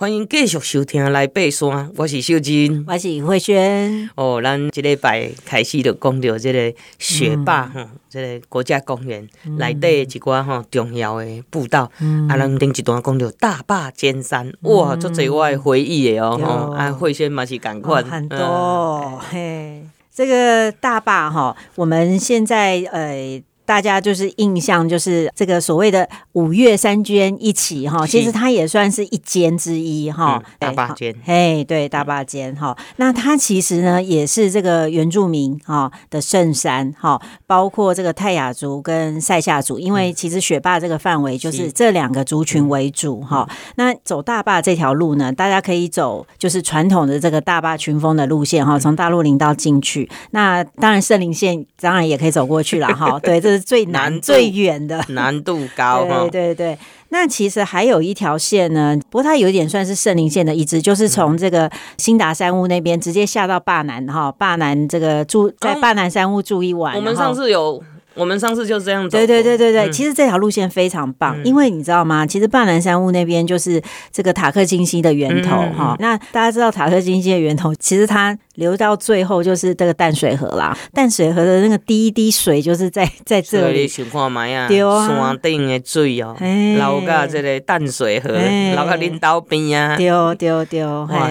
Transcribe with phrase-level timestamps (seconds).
[0.00, 4.08] 欢迎继续收听来爬山，我是秀珍，我是慧萱。
[4.14, 11.90] 哦，咱这礼拜开始就讲到这个学霸哈，嗯、这个国家公园内底一寡哈重要的步道。
[11.98, 16.38] 嗯、啊，咱顶一段讲到大坝尖山，嗯、哇，足侪我的回忆的哦。
[16.40, 19.82] 哦啊，慧萱嘛是赶快很多、嗯、嘿，
[20.14, 23.42] 这个大坝哈，我们现在呃。
[23.68, 32.74] 大家就是印象就是这个所谓的五岳三尖一起哈，其实它也算是一间之一哈，大坝间，哎，对，大坝间哈。
[32.96, 43.46] 那它其实呢也是这个原住民哈的圣山哈，包括这个泰雅族跟赛夏族，因为其实雪霸这个范围就是这两个族群为主哈。
[43.76, 50.10] 那走大坝这条路呢，大家可以走就是传统的这个大坝群峰的路线哈，从大鹿林道进去。
[50.30, 53.20] 那当然圣林线当然也可以走过去了哈。
[53.22, 53.57] 对，这是。
[53.58, 56.78] 最难、难最远的 难度高， 对对对。
[57.10, 66.94] 那其实还有一条线呢，不过它有一点算是圣灵线的一支，就是从这个新达山屋那边直接下到坝南哈，坝南这个住在坝南山屋住一晚。
[66.94, 67.82] 我们上次有。
[68.18, 69.16] 我们上次就这样走。
[69.16, 72.26] 对对对对对，其实这条路线非常棒，因为你知道吗？
[72.26, 73.80] 其实半南山屋那边就是
[74.12, 75.96] 这个塔克金溪的源头哈。
[75.98, 80.76] 那大家知道塔克金溪的源头，其实它流到最后就是这个淡水河啦。
[80.92, 83.86] 淡水河的那个第一滴水就是在 在这里。
[83.86, 84.66] 想看嘛呀？
[84.68, 85.06] 对啊。
[85.06, 89.96] 山顶的水哦，流到这个淡水河，流到林道边啊。
[89.96, 91.30] 对对对，哇，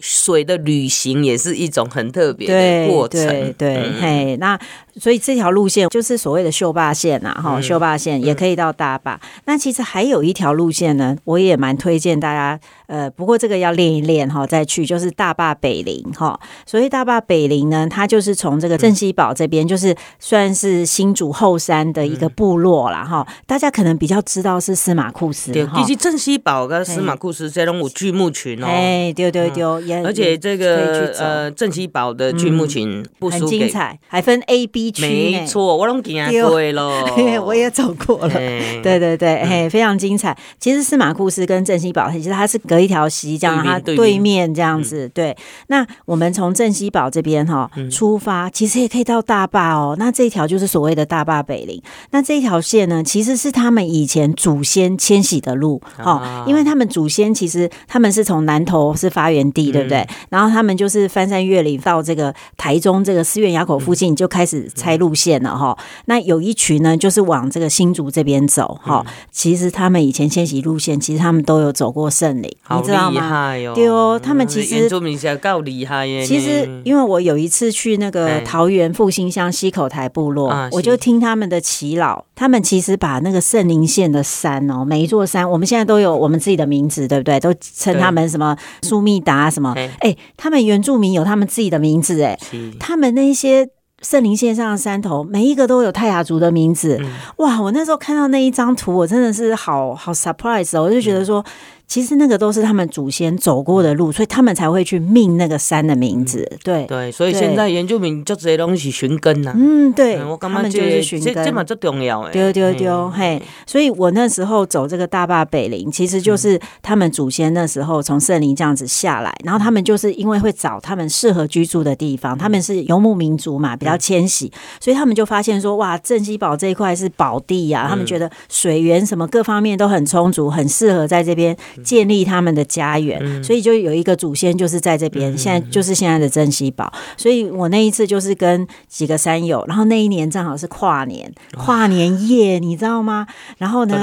[0.00, 3.26] 水的旅行也是一种很特别的过程。
[3.26, 4.58] 对对，嘿，那。
[4.98, 9.20] 所以这条路线就是所谓的秀坝线呐，哈，秀坝线也可以到大坝。
[9.44, 16.38] 那其实还有一条路线呢，我也蛮推荐大家，呃，不过这个要练一练哈，再去就是大坝北林哈。
[16.66, 23.04] 所以大坝北林呢，它就是从这个镇西堡这边，就是算是新竹后山的一个部落啦。
[23.04, 23.26] 哈。
[23.46, 29.62] 大家可能比较知道是司马库斯，对，其实镇西堡跟司马库斯这种有巨木群哦，哎，对对对，
[30.04, 34.87] 而且这个呃镇西堡的巨木群不很精彩，还分 A、B。
[34.98, 37.04] 没错，我拢见过了，
[37.44, 38.28] 我也走过了。
[38.28, 40.36] 对对对，嘿，非常精彩。
[40.58, 45.08] 其实司马库斯跟镇西堡，其实它是隔一条溪，这样它对面这样子。
[45.14, 45.36] 对，
[45.68, 49.96] 那我们从镇西堡这边哈出发，其实也可以到大坝哦。
[49.98, 51.80] 那这一条就是所谓的大坝北林。
[52.10, 60.06] 那这一条线呢，其实是他们以前祖先迁徙的路哦，因为他们祖先其实他们是从南投是发源地，对不对？
[60.30, 64.70] 然后他们就是翻山越岭到这个台中这个思源垭口附近就开始。
[64.78, 69.04] 拆路线了哈，那有一群呢，就是往这个新竹这边走哈。
[69.30, 73.54] 其实他们以前迁徙路线，其实他们都有走过圣林，你知道吗？
[73.74, 76.24] 对哦，他们其实原住民是够厉害耶。
[76.24, 87.40] 其实因为我有一次去那个桃园复兴乡溪口台部落，我就听他们的祈老，他们其实把那个圣林县的山哦，每一座山，我们现在都有我们自己的名字，对不对？
[87.40, 89.74] 都称他们什么苏密达什么？
[90.00, 92.38] 哎，他们原住民有他们自己的名字，哎，
[92.78, 93.68] 他们那些。
[94.02, 96.98] 圣灵线上的山头，每一个都有泰雅族的名字。
[97.00, 97.60] 嗯、哇！
[97.60, 101.40] 我那时候看到那一张图，我真的是好好 surprise 哦，我就觉得说。
[101.40, 101.52] 嗯
[101.88, 106.46] 其实那个都是他们祖先走过的路，所以他们才会去命那个山的名字。
[106.62, 109.54] 对对，所以现在原住民就这些东西寻根呐。
[109.56, 112.30] 嗯，对，他们就是寻根，这么最重要哎。
[112.30, 113.42] 丢丢丢，嘿！
[113.66, 131.56] 所以我那时候走这个大坝北林，其实就是他们祖先那时候从圣林这样子下来，然后他们就是因为会找他们适合居住的地方，他们是游牧民族嘛，比较迁徙，所以他们就发现说，哇，镇西堡这一块是宝地呀，他们觉得水源什么各方面都很充足，很适合在这边。
[131.84, 136.92] 建立他们的家园，所以就有一个祖先就是在这边，现在就是现在的珍稀堡。
[137.16, 143.26] 所以我那一次就是跟几个山友，然后那一年正好是跨年，跨年夜，你知道吗？
[143.58, 143.94] 然后呢，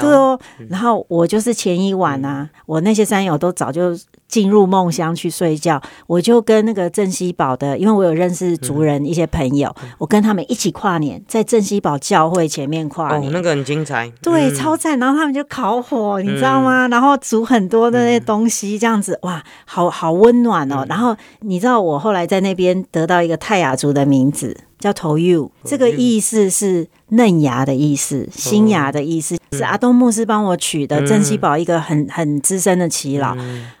[0.00, 3.98] 对哦，然后我就是前一晚啊，我那些山友都早就。
[4.28, 14.98] 进入梦乡去睡觉，我就跟那个镇西堡的，因为我有认识族人一些朋友，嗯、我跟他们一起跨年，在镇西堡教会前面跨年，哦、那个很精彩，对，嗯、超赞。
[14.98, 16.86] 然后他们就烤火，你知道吗？
[16.86, 20.80] 嗯、然后煮很多的那些东西，这样子，哇，好好温暖哦。
[20.80, 24.56] 嗯、然后你知道，我后来在那边得到一个泰雅族的名字。
[24.78, 31.04] 叫头 u，这个意思是嫩芽的意思，新芽的意思，是阿东牧师帮我取的。
[31.06, 33.36] 镇西宝一个很很资深的耆老，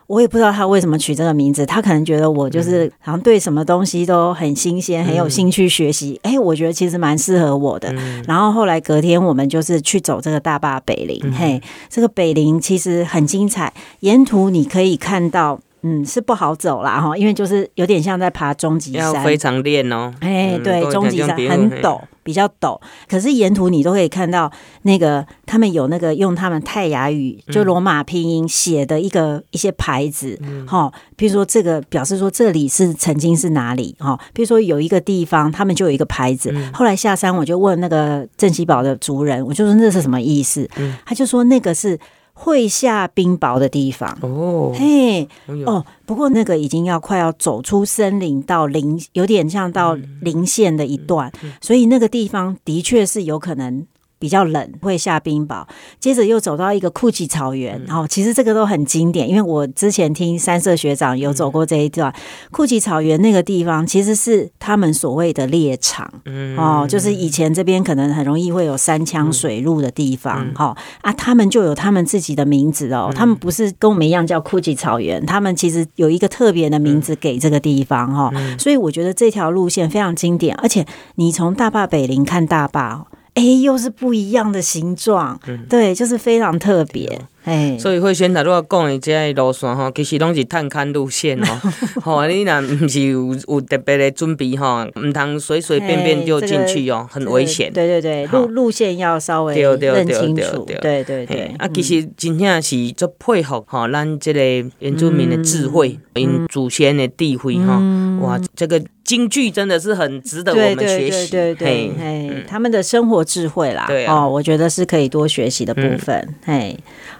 [0.06, 6.18] 我也不知道他为什么取这个名字，他可能觉得我就是好像对什么东西都很新鲜，很有兴趣学习。
[6.22, 7.92] 哎，我觉得其实蛮适合我的。
[8.26, 15.60] 然后后来隔天我们就是去走这个大坝北林，嘿，这个北林其实很精彩，沿途你可以看到。
[15.88, 20.12] 嗯，是不好走啦哈，因为就是有点像在爬终极山，要非常练哦。
[20.20, 22.78] 哎、嗯，对，终极山很陡，嗯、比较陡。
[23.08, 24.52] 可是沿途你都可以看到
[24.82, 36.50] 那个他们有那个用他们泰雅语就罗马拼音写的一个、嗯、一些牌子，哈、嗯，比如说这个表示说这里是曾经是哪里哈，比如说有一个地方他们就有一个牌子。
[36.52, 40.68] 嗯、后来下山我就问那个镇西堡的族人，我就说那是什么意思？
[40.76, 41.98] 嗯、他就说那个是。
[42.40, 44.16] 会下冰雹的地方。
[44.22, 45.28] 哦，嘿，
[45.66, 53.84] 哦，不过那个已经要快要走出森林到林，有点像到林线的一段，所以那个地方的确是有可能。
[54.18, 55.64] 比较冷，会下冰雹。
[56.00, 62.12] 接着又走到一个库奇草原，然后其实这个都很经典，因为我之前听三色学长有走过这一段。
[62.50, 66.12] 库奇草原那个地方其实是他们所谓的猎场，
[66.56, 73.12] 哦，就是以前这边可能很容易会有山枪水路的地方，哈啊，他们就有他们自己的名字哦。
[73.14, 78.32] 他们不是跟我们一样叫库奇草原，他们其实有一个特别的名字给这个地方，哈。
[78.58, 80.84] 所以我觉得这条路线非常经典，而且
[81.16, 83.06] 你从大坝北林看大坝。
[83.38, 87.20] 哎，又是不一样的形状，嗯、对，就是非常特别。
[87.48, 91.60] 哎，所以慧萱他如果讲的这些路线哈，其实拢是探勘路线哦。
[92.02, 97.72] 吼，你若不是有有特别的准备哈，唔通随随便便就进去哦，很危险。
[97.72, 100.66] 对对对，路路线要稍微认清楚。
[100.82, 104.40] 对对对，啊，其实真正是做配合哈，咱这个
[104.80, 107.80] 原住民的智慧，因祖先的智慧哈，
[108.20, 111.30] 哇，这个京剧真的是很值得我们学习。
[111.30, 116.34] 对对对，他们的生活智慧啦，哦，我觉得是可以多学习的部分。
[116.44, 116.76] 嘿。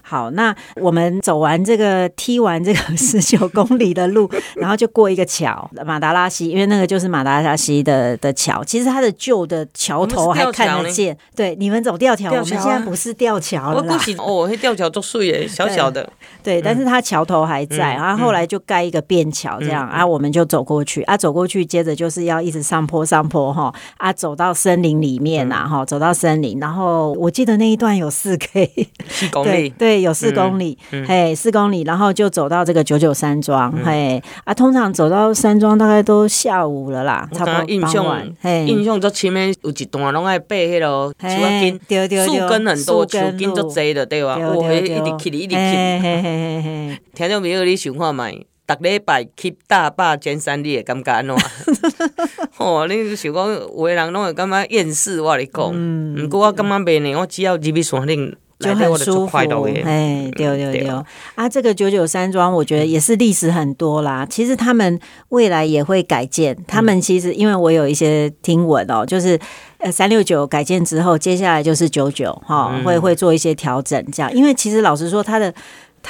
[0.08, 4.26] 好，那我们走完这个，踢完这个十九公里的路，
[4.56, 8.64] 然后就过一个桥，马达拉西，因为那个就是马达拉西的的桥。
[8.64, 11.14] 其实它的旧的桥头还看得见。
[11.36, 13.82] 对，你们走吊桥，我们现在不是吊桥了。
[13.82, 16.10] 不行哦，那吊桥都碎耶，小小的。
[16.42, 29.97] 对，但是它桥头还在，然后后来就盖一个便桥，这样啊，我们就走过去啊，走过去，接着就是要一直上坡上坡哈啊，走到森林里面啊哈，走到森林，然后我记得那一段有四 K，四公里，对。
[30.00, 38.04] 有四公里，嘿，四公里，然后就走到这个九九山庄，嗯、嘿，啊，通常走到山庄大概都下午了啦，差不多印象，
[38.40, 44.36] 嘿，印象就前面有一段拢爱爬迄个树根，对对对，树根很多，树根足侪的，对吧？
[44.38, 47.64] 我会一直去，一直去，嘿嘿嘿嘿，听到没有？
[47.64, 51.36] 你想看觅，逐礼拜去大坝尖山，你会感觉安怎？
[52.58, 58.34] 哦，你想讲有的人拢会感觉厌世，我跟你讲，嗯，不过我感觉袂呢，我只要入去山顶。
[58.58, 60.88] 就很舒服，哎，对对对，
[61.36, 64.26] 啊，这个九九山庄，我觉得也是历史很多啦。
[64.28, 69.38] 其实他们未来也会改建，他们其实因为我有一些听闻哦，就是
[69.78, 74.34] 呃三六九改建之后，接下来就是九九哈，会会做一些调整，这样。
[74.34, 75.54] 因为其实老实说，它的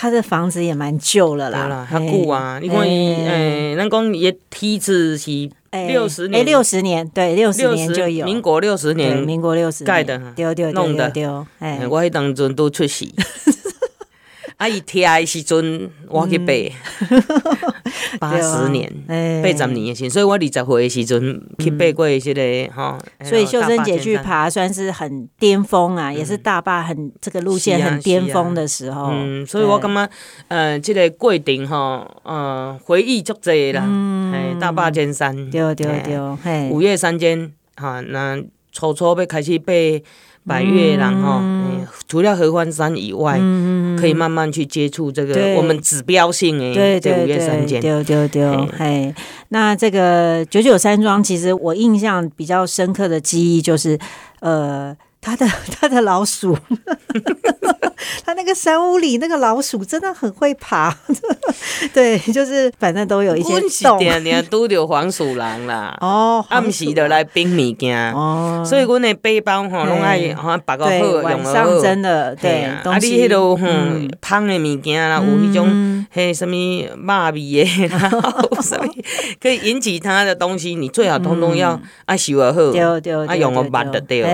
[0.01, 2.61] 他的房子也蛮旧了啦，很旧啊。
[2.63, 5.51] 你看伊，哎，咱讲伊的梯子是。
[5.71, 8.25] 六十年，六十年，对，六十年就有。
[8.25, 11.13] 民国六十年，民国六十盖的，丢丢弄的，
[11.59, 13.05] 哎，我迄当阵都出世。
[14.59, 16.53] 啊，伊贴的时阵，我去爬，
[18.19, 22.99] 八十年，八十年的时，所以我二十岁的时阵去爬过一些的哈。
[23.23, 29.11] 所以秀珍姐去爬算是很巅峰啊，也是大坝很这个路线很巅峰的时候。
[29.13, 30.11] 嗯，所以我感觉，
[30.49, 33.85] 呃，这个过程哈，呃，回忆足济啦。
[33.87, 38.43] 嗯，大坝尖山，对对对，五岳山尖哈，那
[38.79, 40.05] 初初要开始被。
[40.47, 41.43] 百越，然后
[42.07, 43.39] 除了合欢山以外，
[44.01, 49.15] 可以慢慢去接触这个我们指标性诶，这五岳山间，对对对，嘿，
[49.51, 53.99] 那这个九九山庄，其实我印象比较深刻的记忆就是，
[54.41, 54.97] 呃。
[55.29, 55.47] 他的
[55.81, 56.57] 他的老鼠，
[58.25, 60.97] 他那个山屋里那个老鼠真的很会爬，
[61.93, 63.99] 对，就是反正都有一些洞。
[63.99, 72.65] 点点都有黄鼠狼啦，哦，暗时的来冰物件，哦，所以阮的背包吼，拢爱好像摆个好，用个好，真的对。
[72.65, 78.21] 啊，你迄落哼芳的物件啦，有迄种嘿什么肉味的，然后
[78.63, 78.87] 什么
[79.41, 82.61] 可以引起它的东西，你最好通通要啊收个好，
[83.27, 84.29] 啊用个抹的对吧？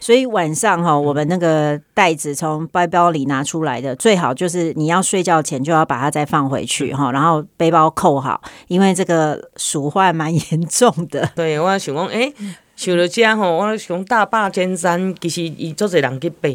[0.00, 11.28] 所以晚上哈，我们那个袋子从背包里拿出来的，最好就是你要睡觉前就要把它再放回去哈，然后背包扣好，因为这个鼠患蛮严重的。
[11.34, 12.34] 对，我想讲，哎、欸，
[12.76, 16.48] 想到这吼，我想大坝尖山其实伊做侪人去爬，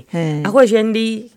[0.43, 1.29] 啊，慧萱你，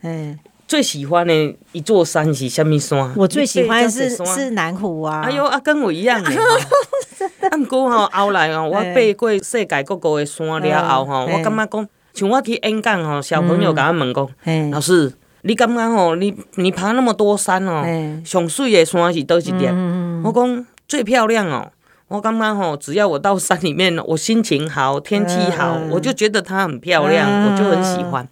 [0.67, 3.13] 最喜欢的一座山是什么山？
[3.17, 5.23] 我最喜欢的是是南湖啊！
[5.25, 6.31] 哎呦，啊，跟我一样的。
[7.51, 15.13] 啊，毋过吼，后来哦，我爬过世界各国的山了后吼，我感觉讲，像我去演讲吼，小朋友甲我问讲，老师。
[15.43, 17.85] 你感觉吼，你你爬那么多山哦，
[18.25, 19.73] 上水的山是倒一点？
[19.73, 21.71] 嗯、我讲最漂亮哦。
[22.09, 28.29] 我刚刚吼，只要我到山里面，我心情好，天气好，嗯、我就觉得它很漂亮，嗯、我就很喜欢。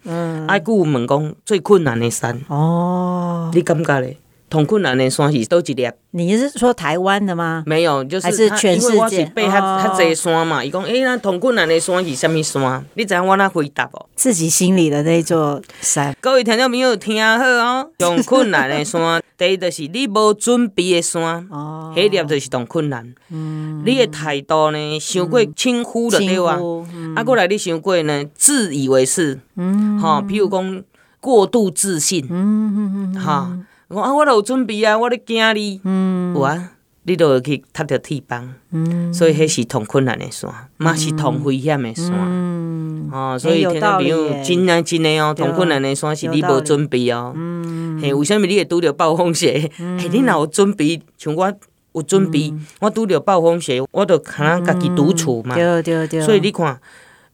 [0.47, 4.17] 爱顾我们讲最困难的山哦，你感觉嘞？
[4.55, 5.85] 同困难的山是都一粒？
[6.11, 7.61] 你是说台湾的吗？
[7.65, 8.93] 没有，就是，是全世界。
[8.93, 12.85] 因为我是背他他这山嘛，伊讲诶，那同困难的山是什物山？
[12.93, 14.05] 你知影我那回答不？
[14.15, 16.15] 自己心里的那座山。
[16.21, 23.13] 各位听众朋友听好哦， 同困难的山， 第一就是你无准备的山，哦，迄粒就是同困难。
[23.29, 26.57] 嗯，你的态度呢，伤过轻忽了对哇？
[27.17, 30.81] 啊，过来你伤过呢，自以为是，嗯，哈，譬如讲
[31.19, 33.51] 过度自信，嗯嗯哈。
[33.87, 35.79] 我啊，我都有准备啊，我咧惊你，
[36.33, 36.71] 有啊，
[37.03, 38.53] 你都会去踏着铁棒，
[39.13, 42.11] 所以迄是同困难的山，嘛是同危险的山，
[43.11, 47.35] 哦，所以听众朋友真诶真诶哦，同困难的山是你无准备哦，
[48.01, 49.69] 嘿，为虾米你会拄着暴风雪？
[49.77, 51.53] 嘿，你若有准备，像我
[51.93, 52.51] 有准备，
[52.81, 56.79] 我拄着暴风雪，我都可能家己独处嘛，对对对，所以你看。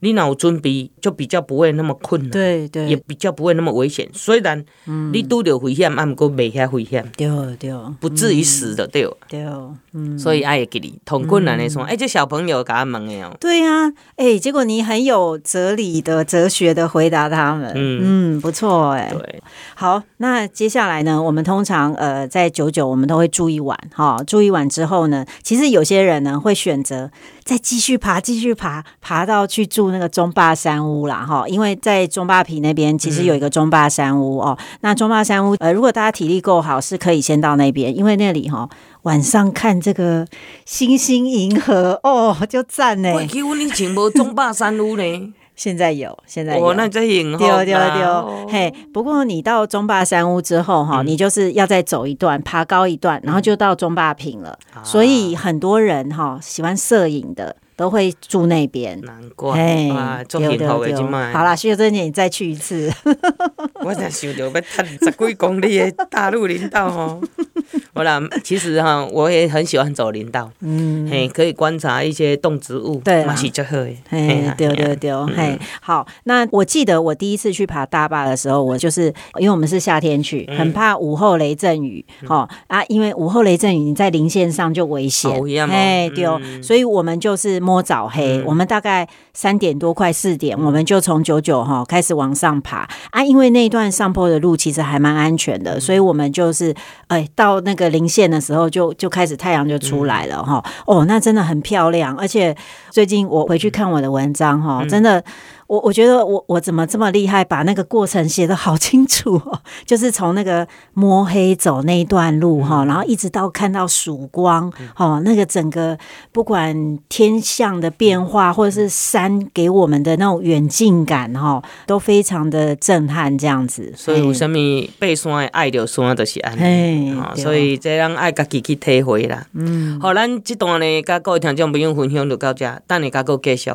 [0.01, 4.10] 你脑准备就比较不会那么困难，对对，也比较不会那么危险。
[4.13, 4.65] 虽然
[5.13, 9.08] 你拄着危险，还毋过袂遐危险，对对，不至于死的，对。
[9.29, 9.46] 对，
[9.93, 19.43] 嗯，所以爱会给你同困难的说，哎，这小朋友给他问的哦，对呀，哎，结果你很有哲理的、哲学的回答他们，嗯不错，哎，对，
[19.75, 27.12] 好，那接下来呢，我们通常呃在九九我们都会住一晚，哈，住一晚之后呢，其实有些人呢会选择
[27.43, 29.90] 再继续爬，继续爬，爬到去住。
[29.91, 34.57] 那个中坝山屋啦，哈，因为在中坝皮那边其实有一个中坝山屋哦。
[34.60, 38.67] 嗯、那中坝山屋，呃，如果大家体力够好，是可以先到那边，因为那里哈
[39.03, 40.25] 晚上看这个
[40.65, 43.12] 星星银河哦，就赞呢。
[43.12, 45.03] 过去你前无中坝山屋呢？
[45.53, 46.65] 现在有，现在有。
[46.65, 47.38] 哦，那这很好。
[47.38, 48.74] 丢丢丢，嘿。
[48.91, 54.57] 不过你到中坝山屋之后哈，嗯、你就是要再走一段，爬高一段，然后就到中坝坪了。
[54.75, 57.55] 嗯、所以很多人哈喜欢摄影的。
[57.81, 59.59] 都会住那边，难怪
[59.89, 60.23] 啊！
[60.29, 62.91] 做幸福的，好了，徐小珍姐，你再去一次。
[63.83, 67.19] 我才想到要踏十几公里的大陆林道哦。
[67.95, 73.95] 我啦，其实哈，我也很喜欢走林道，嗯，嘿，可以观察一些动植物，对，嘛是最好的。
[74.09, 76.05] 嘿，对对对，嘿，好。
[76.25, 79.05] 那我记得我第一次去爬大坝的时候，我就是
[79.39, 85.31] 因为我们是夏天去，很怕午后雷阵雨，哈啊，因为午后雷阵雨你在林线上就危险，
[85.69, 87.59] 哎，对，所以我们就是。
[87.71, 92.88] 摸早黑，嗯、我们大概三点多快四点，嗯、我们就从九九哈开始往上爬。
[93.11, 96.73] 啊，因为那一段上坡的路其实还蛮安全的，嗯、所以我们就是
[97.07, 102.55] 哎到那个零线的时候就就开始太阳就出来了哈，嗯、哦，那真的很漂亮，而且
[102.89, 105.23] 最近我回去看我的文章哈，嗯、真的。
[105.67, 109.57] 我我觉得我我怎么这么厉害，把那个过程写得好清楚哦，
[109.88, 115.97] 就是从那个摸黑走那一段路哈，然后一直到看到曙光哦，那个整个
[116.33, 119.20] 不管天象的变化，或者是山
[119.53, 123.93] 给我们的那种远近感哈，都非常的震撼这样子。
[123.95, 124.57] 所以有什么
[124.99, 129.45] 爬山的爱着山就是安尼，所以这样爱家己去体会啦。
[129.53, 133.71] 嗯，好，咱这段呢，跟各位听众朋友分享就到这，等你加个继续。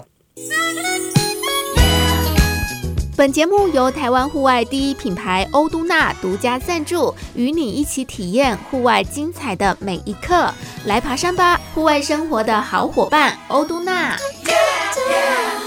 [3.16, 10.52] 本节目由台湾户外第一品牌欧都娜独家赞助，与你一起体验户外精彩的每一刻。
[10.84, 14.14] 来爬山吧，户外生活的好伙伴，欧都娜。
[14.44, 15.65] Yeah, Yeah.